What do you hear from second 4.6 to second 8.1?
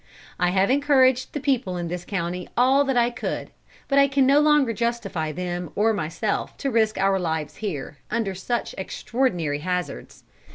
justify them or myself to risk our lives here,